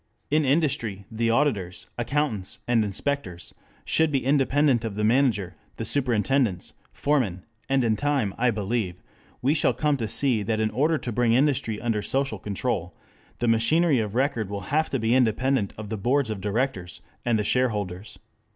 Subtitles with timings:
[0.31, 3.53] In industry, the auditors, accountants, and inspectors
[3.85, 8.95] should be independent of the manager, the superintendents, foremen, and in time, I believe,
[9.43, 12.95] we shall come to see that in order to bring industry under social control
[13.37, 17.37] the machinery of record will have to be independent of the boards of directors and
[17.37, 18.17] the shareholders.